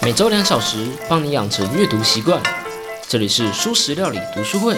[0.00, 2.40] 每周两小时，帮你养成阅读习惯。
[3.08, 4.76] 这里是舒食料理读书会。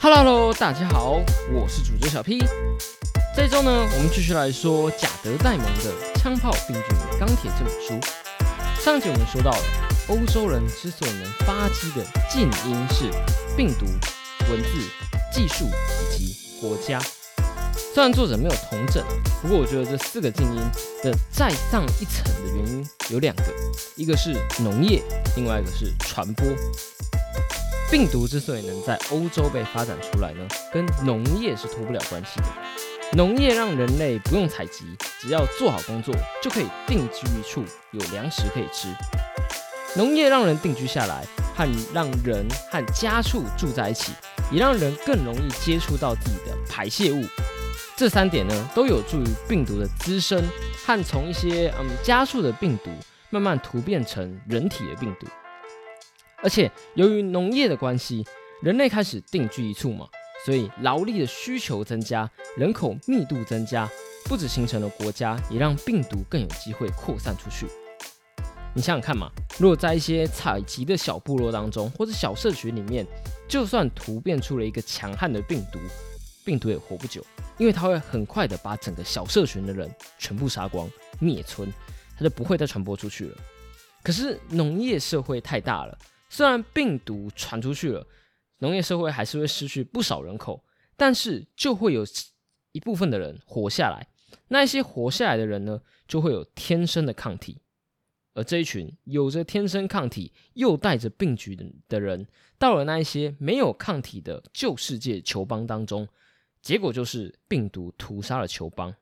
[0.00, 1.22] Hello，大家好，
[1.52, 2.44] 我是主角小 P。
[3.34, 7.98] 这周呢，我们继续来说贾德戴蒙的《枪炮、病菌与钢铁》这本书。
[8.82, 9.58] 上集我们说到了，
[10.08, 13.10] 欧洲人之所以能发迹的近因是
[13.56, 13.86] 病毒、
[14.50, 14.68] 文字、
[15.32, 17.00] 技术以及国家。
[17.94, 19.04] 虽然作者没有同整，
[19.42, 20.56] 不过我觉得这四个近因
[21.02, 23.44] 的再上一层的原因有两个，
[23.96, 25.02] 一个是农业，
[25.36, 26.46] 另外一个是传播。
[27.90, 32.46] 病毒之所以能在欧洲被发展出来呢，跟农业是脱不了关系的。
[33.14, 34.84] 农业让人类不用采集，
[35.18, 38.88] 只要做好工作就可以定居一处，有粮食可以吃。
[39.96, 44.12] 农业让人定居下来，和让人和家畜住在一起，
[44.50, 47.24] 也让人更容易接触到自己的排泄物。
[47.96, 50.42] 这三点呢，都有助于病毒的滋生
[50.84, 52.90] 和从一些嗯家畜的病毒
[53.30, 55.26] 慢慢突变成人体的病毒。
[56.40, 58.24] 而且由于农业的关系，
[58.62, 60.06] 人类开始定居一处嘛，
[60.46, 63.88] 所以劳力的需求增加，人口密度增加，
[64.26, 67.66] 不止形成了国家，也让病毒更有机会扩散出去。
[68.74, 73.04] 你想想看嘛，如果在一些采集的小部落当中，或者小社群里面，
[73.48, 75.78] 就算突变出了一个强悍的病毒，
[76.44, 77.24] 病毒也活不久，
[77.56, 81.72] 因为它会很快的把整个小社群的人全部杀光灭村，
[82.16, 83.36] 它就不会再传播出去了。
[84.02, 85.98] 可是农业社会太大了。
[86.30, 88.06] 虽然病毒传出去了，
[88.58, 90.62] 农业社会还是会失去不少人口，
[90.94, 92.04] 但是就会有
[92.72, 94.06] 一部分的人活下来。
[94.48, 97.62] 那一些活下来的人呢，就会有天生的抗体。
[98.38, 102.24] 而这一群有着天生抗体又带着病菌的的人，
[102.56, 106.06] 到了那一些没有抗体的旧世界球邦当中，
[106.62, 108.94] 结果就是病毒屠杀了球邦。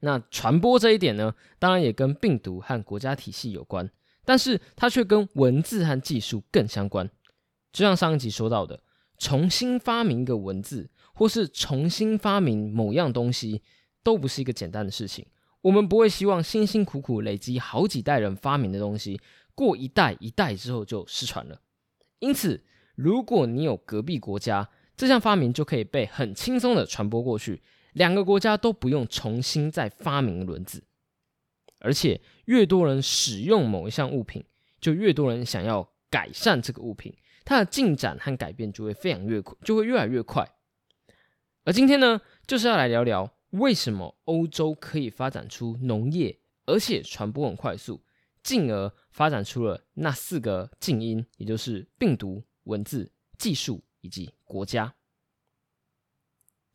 [0.00, 3.88] 那传播这一点呢，当然也跟病毒和国家体系有关。
[4.24, 7.08] 但是它却跟文字和技术更相关，
[7.72, 8.82] 就像上一集说到的，
[9.18, 13.62] 重新发明一个文字，或是重新发明某样东西，
[14.02, 15.26] 都不是一个简单的事情。
[15.62, 19.20] 我们不会希望辛辛苦苦累积好几代人发明的东西，
[19.54, 21.60] 过一代一代之后就失传了。
[22.18, 22.64] 因此，
[22.94, 27.62] 如果你有隔壁国家，这项发明就可以被很轻松的传播过去，
[27.92, 30.84] 两个国家都不用重新再发明轮子。
[31.78, 34.44] 而且越多人使用某一项物品，
[34.80, 37.12] 就越多人想要改善这个物品，
[37.44, 40.48] 它的进展和改变就会非常越就会越来越快。
[41.64, 48.02] 而今天呢，就是要来聊聊为什么欧洲可以发展出农业，而且传播很快速，
[48.42, 54.94] 进而发展出了那四个静音，也就是病毒、文字、技术以及国家。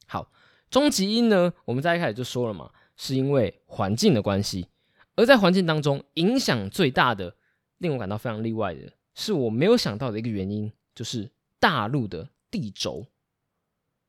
[0.05, 0.31] 好，
[0.69, 4.67] 终极因呢，我们在一开始就说了嘛，是因为环境的关系。
[5.15, 7.35] 而在环境当中，影响最大的，
[7.79, 13.07] 令我感到非常例外的是，我没有想到的一个原因，就是大陆的地轴。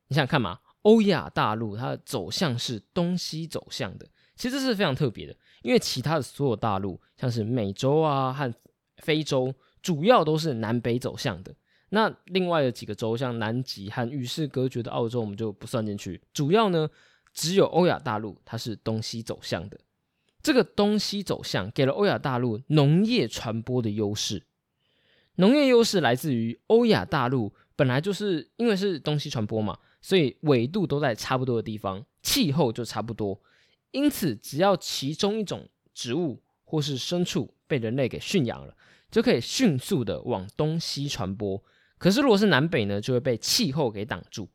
[0.09, 4.07] 你想想看嘛，欧亚大陆它的走向是东西走向的，
[4.37, 8.51] 其实这是非常特别的，因为其他的所有大陆，像是美洲啊和
[8.97, 11.55] 非洲，主要都是南北走向的。
[11.91, 16.19] 那另外的几个洲，像南极和与世隔绝的澳洲，我们就不算进去。
[16.33, 16.89] 主要呢，
[17.35, 19.79] 只有欧亚大陆它是东西走向的。
[20.43, 24.43] 这个东西走向给了欧亚大陆农业传播的优势。
[25.35, 33.41] 农业优势来自于欧亚大陆本来就是因为是东西传播嘛，所以纬度都在差不多的地方，气候就差不多。
[33.91, 38.77] 因此，只要其中一种植物或是牲畜被人类给驯养了，
[39.11, 41.63] 就可以迅速的往东西传播。
[41.99, 44.49] 可是，如果是南北呢，就会被气候给挡住。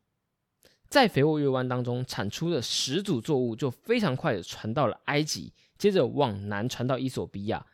[0.88, 5.52] 在肥沃月湾当中产出的始祖作物就非常快的传到了埃及。
[5.76, 7.66] 接着往南传到伊索比亚，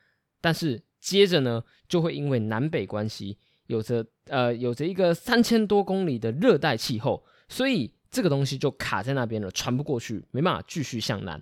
[0.42, 3.38] 但是接着呢，就会因为南北关系，
[3.68, 11.42] 有着呃有着一个三千多公里的热带气候，所以这个东西就卡在那边了，传不过去，没办法继续向南。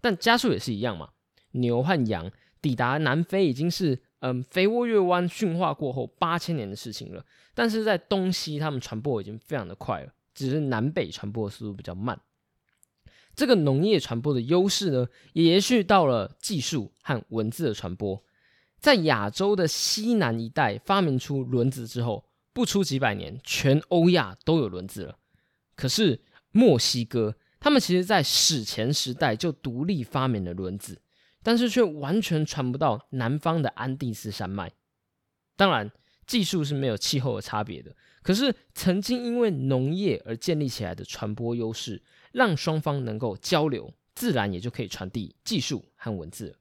[0.00, 1.10] 但加速也是一样嘛，
[1.52, 12.20] 牛和羊抵达南非已经是嗯肥沃月湾驯化过后八千年的事情了，但是在东西他们传播已经非常的快了，只是南北传播的速度比较慢。
[13.34, 18.22] 这个农业传播的优势呢，也延续到了技术和文字的传播。
[18.78, 25.18] 在亚洲的西南一带发明出轮子之后，不出几百年，全欧亚都有轮子了。
[25.74, 26.20] 可是
[26.50, 31.00] 墨西哥，他们其实在史前时代就独立发明了轮子，
[31.42, 34.72] 但是却完全传不到南方的安第斯山脉。
[35.56, 35.90] 当然，
[36.26, 37.94] 技术是没有气候的差别的。
[38.22, 46.56] 可是曾经因为农业而建立起来的传播优势，让双方能够交流，自然也就可以传递技术和文字。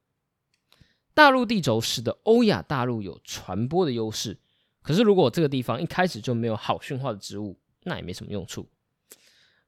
[1.14, 4.40] 大陆地轴使得欧亚大陆有传播的优势，
[4.82, 8.68] 可是如果这个地方一开始就没有好驯化的植物，那也没什么用处。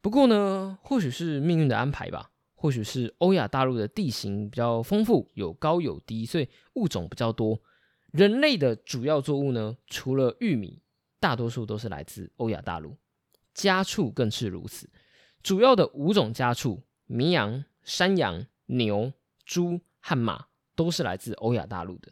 [0.04, 7.60] 不过呢，或许是命运的安排吧，或许是欧亚大陆的地形比较丰富，有高有低，所以物种比较多。
[8.12, 10.84] 人类的主要作物呢，除了玉米，
[11.22, 12.98] 大多数都是来自欧亚大陆，
[13.54, 14.90] 家畜更是如此。
[15.42, 19.14] 主要的五种家畜，绵羊、山羊、牛、
[19.46, 20.46] 猪和马。
[20.76, 22.12] 都是来自欧亚大陆的。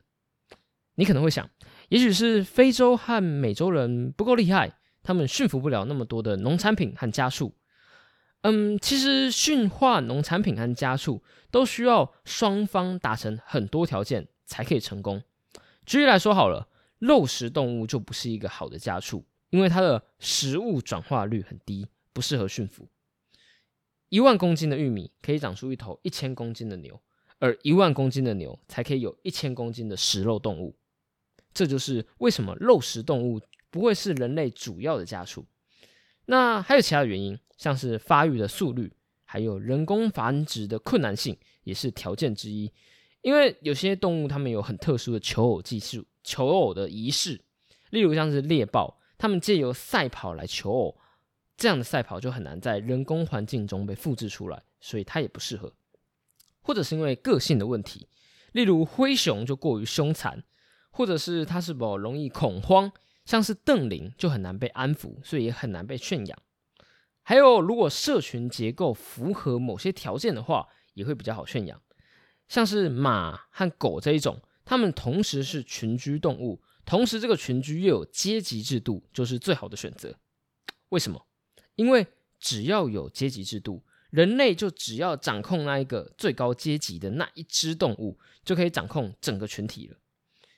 [0.94, 1.50] 你可能会想，
[1.90, 7.56] 也许是非洲和美洲人不够厉害，他们驯服不了那么多的农产品和家畜。
[8.42, 15.24] 嗯，其实驯化农产品和家畜都需要双方达成很多条件才可以成功。
[15.86, 16.68] 举例来说好了，
[17.00, 22.88] 肉食动物就不是一个好的家畜，因为它的食物转化率很低，不适合驯服。
[24.10, 27.02] 一万公斤的玉米可以长出一头一千公斤的牛。
[27.44, 30.76] 而一万公斤的牛才可以有一千公斤的食肉动物，
[31.56, 33.42] 这就是为什么肉食动物
[33.72, 35.44] 不会是人类主要的家畜。
[36.26, 38.92] 那还有其他的原因，像是发育的速率，
[39.24, 42.72] 还有人工繁殖的困难性，也是条件之一。
[43.22, 47.40] 因为有些动物它们有很特殊的求偶技术、求偶的仪式，
[47.92, 50.98] 例如像是猎豹，它们借由赛跑来求偶，
[51.56, 55.72] 这样的赛跑就很难在人工环境中被复制出来，所以它也不适合。
[56.62, 58.08] 或者是因为个性的问题，
[58.54, 60.44] 例如灰熊就过于凶残，
[60.90, 62.92] 或者是它是否容易恐慌，
[63.24, 66.40] 像是瞪羚就很难被安抚，所以也很难被驯养。
[67.32, 71.82] 还有，如果社群结构符合某些条件的话，也会比较好驯养。
[72.50, 80.14] 像是马和狗这一种，它们同时是群居动物，同时这个群居又有阶级制度，就是最好的选择。
[80.90, 81.26] 为什么？
[81.76, 82.06] 因为
[82.38, 83.82] 只要有阶级制度。
[84.10, 89.96] 人类就只要掌控那一个最高阶级的那一只动物，就可以掌控整个群体了。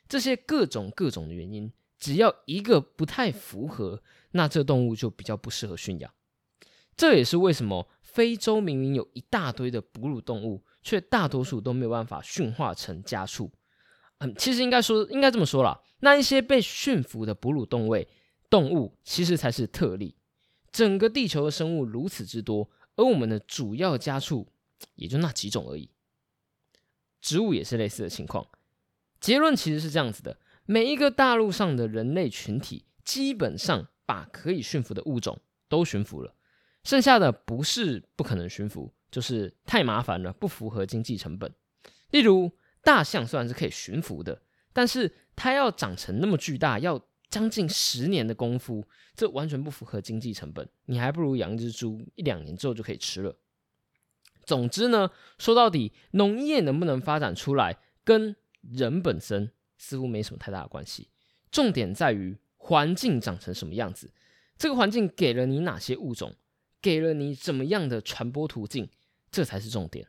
[0.09, 6.11] 这些各种各种的原因，只要一个不太符合，那这动物就比较不适合驯养。
[6.95, 13.51] 这也是为什么非洲明明有一大堆的哺乳动物，却大多数都没有办法驯化成家畜。
[14.19, 17.95] 嗯，其实应该说，应该这么说啦，那一些被驯服的哺乳动物，
[18.49, 20.15] 动物其实才是特例。
[20.71, 22.69] 整个地球的生物如此之多。
[22.95, 24.47] 而我们的主要家畜
[24.93, 25.89] 也就那几种而已，
[27.19, 28.45] 植物也是类似的情况。
[29.19, 30.37] 结论其实是这样子的：
[30.67, 36.35] 每一个大陆上的人类群体，基本上把可以驯服的物种都驯服了，
[36.83, 41.53] 剩下的不是不可能驯服，就是太麻烦了，不符合经济成本。
[42.11, 42.51] 例如，
[42.83, 44.41] 大象虽然是可以驯服的，
[44.73, 48.85] 但是它要长成那么巨大，要将近十年的功夫，
[49.15, 50.67] 这完全不符合经济成本。
[50.85, 53.35] 你还不如养一只猪，一两年之后就可以吃了。
[54.45, 61.07] 总之呢，说到底，农业能不能发展出来，跟人本身似乎没什么太大的关系。
[61.49, 64.11] 重点在于环境长成什么样子，
[64.57, 66.35] 这个环境给了你哪些物种，
[66.83, 68.87] 给了你怎么样的传播途径，
[69.31, 70.07] 这才是重点。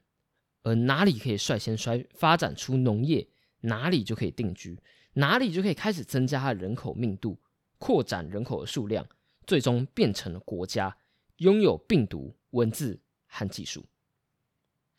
[0.64, 3.28] 而哪里可以率先衰发展出农业，
[3.60, 4.78] 哪里就可以定居。
[5.14, 7.38] 哪里就可以开始增加它的人口密度，
[7.78, 9.06] 扩展人口的数量，
[9.46, 10.96] 最终变成了国家，
[11.36, 13.86] 拥有病毒、文字和技术。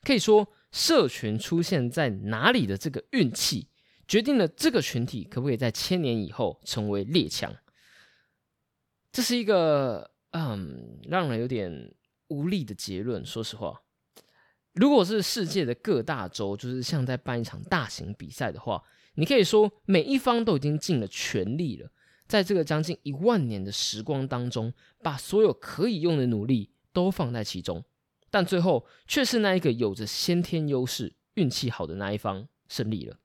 [0.03, 3.67] 可以说，社群出现在哪里的这个运气，
[4.07, 7.53] 决定了这个群体可不可以在千年以后成为列强。
[9.11, 11.93] 这是一个嗯，让人有点
[12.27, 13.25] 无力的结论。
[13.25, 13.81] 说实话，
[14.73, 18.83] 如果是世界的各大洲，就是像在办一场大型比赛的话。
[19.17, 21.89] 你可以说，每一方都已经尽了全力了，
[22.27, 27.85] 在这个将近一万年的时光当中，把所有可以用的努力都放在其中，
[28.29, 33.17] 但最后却是那一个有着先天优势、运气好的那一方胜利了，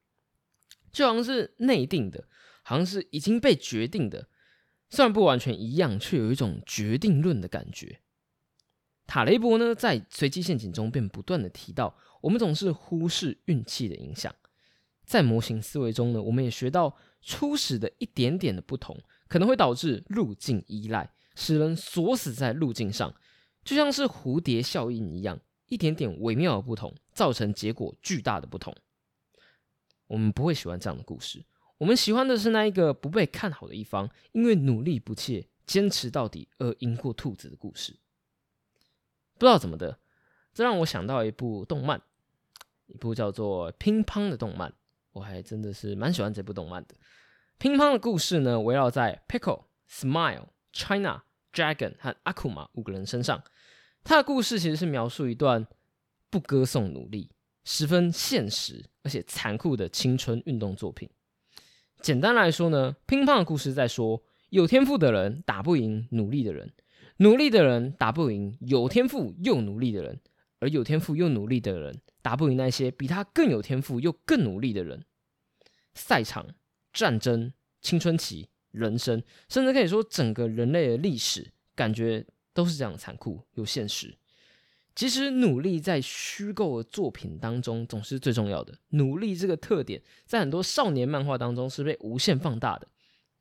[0.93, 2.29] 就好像是内定的，
[2.63, 4.29] 好像是已经被决定的，
[4.91, 8.01] 虽然不完全一样，却有一种决定论的感觉。
[9.07, 14.35] 塔雷伯呢，在随机陷阱中便不断的提到，我们总是忽视运气的影响。
[15.05, 18.97] 在模型思维中呢，我们也学到初始的一点点的不同，
[19.29, 23.13] 可能会导致路径依赖，使人锁死在路径上，
[23.65, 28.73] 就像是蝴蝶效应一样，一点点微妙的不同，造成结果巨大的不同。
[30.07, 31.45] 我们不会喜欢这样的故事，
[31.81, 37.99] 我们喜欢的是那一个不被看好的一方，因为努力不懈、坚持到底而赢过兔子的故事。
[39.39, 39.99] 不知道怎么的，
[40.53, 42.03] 这让我想到一部动漫，
[42.85, 44.75] 一部叫做《乒乓》的动漫。
[45.13, 46.95] 我还真的是蛮喜欢这部动漫的。
[47.57, 53.43] 乒乓的故事呢，围绕在 Pickle、Smile、China、Dragon 和 Akuma 五个人身上。
[54.05, 55.67] 他的故事其实是描述一段
[56.29, 57.31] 不歌颂努力、
[57.65, 61.09] 十分现实而且残酷的青春运动作品。
[62.03, 66.73] 简单来说呢，乒乓的故事在说，有天赋的人打不赢努力的人，
[67.19, 70.21] 努力的人打不赢有天赋又努力的人，
[70.61, 75.05] 而有天赋又努力的人打不赢那些比他更有天赋又更努力的人。
[75.95, 76.47] 赛场、
[76.93, 77.53] 战争、
[77.83, 84.17] 青春期、人生，甚至可以说整个人类的历史，感觉都是这样残酷又现实。
[84.95, 88.79] 其实努力在虚构的作品当中总是最重要的。
[88.91, 92.89] 努力这个特点，在很多少年漫画当中是被无限放大的。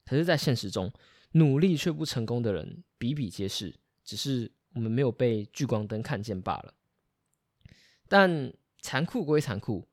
[0.06, 0.91] 可是，在现实中，
[1.34, 6.74] 努力却不成功的人比比皆是，只是我们没有被聚光灯看见罢了。
[8.08, 9.88] 但残酷归残酷，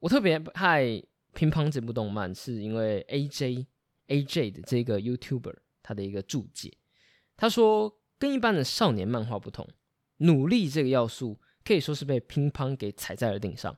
[0.00, 1.02] 我特别爱。
[1.36, 3.66] 乒乓这部动漫是因为 A J
[4.06, 6.72] A J 的这个 YouTuber 他的一个注解，
[7.36, 9.68] 他说跟一般的少年漫画不同，
[10.18, 13.76] 努力这个要素可以说是被乒乓给踩在了顶上。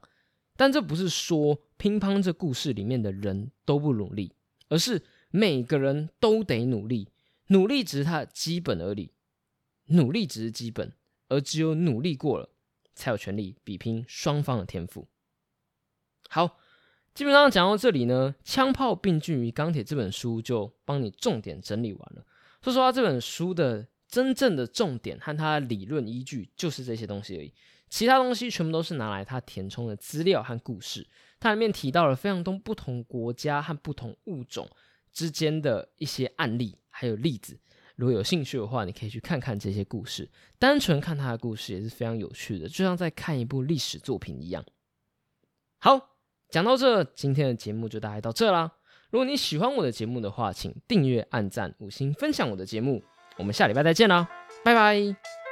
[0.57, 4.33] 但这不是说乒乓这故事里面的人都不努力，
[4.69, 7.09] 而是每个人都得努力，
[7.49, 9.11] 努力只是他的基本而已，
[9.87, 10.93] 努力只是基本，
[11.29, 12.51] 而只有努力过了，
[12.95, 15.09] 才有权利比拼双方的天赋。
[16.29, 16.59] 好。
[17.15, 22.23] 基本上讲到这里呢，《枪炮、病菌与钢铁》这本书就帮你重点整理完了。
[22.61, 27.53] 说实话，这本书的真正的重点和它的理论依据就是这些东西而已，
[27.89, 31.07] 其他东西全部都是拿来它填充的资料和故事。
[31.39, 34.69] 它里面提到了非常多不同国家和不同物种
[35.13, 37.59] 之间的一些案例还有例子。
[37.97, 40.29] 如果有兴趣的话，你可以去看看这些故事。
[40.59, 44.65] 单纯看它的故事也是非常有趣的，就像在看一部历史作品一样。
[45.79, 46.13] 好。
[46.49, 48.71] 讲到这，今天的节目就大概到这啦。
[49.11, 53.03] 如果你喜欢我的节目的话，请订阅、按赞、五星、分享我的节目。
[53.37, 54.29] 我们下礼拜再见了，
[54.65, 55.46] 拜拜。